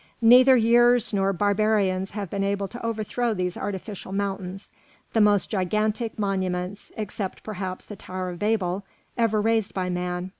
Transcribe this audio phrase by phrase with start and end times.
[0.23, 4.71] Neither years nor barbarians have been able to overthrow these artificial mountains,
[5.13, 8.83] the most gigantic monuments, except, perhaps, the Tower of Babel,
[9.15, 10.29] ever raised by man.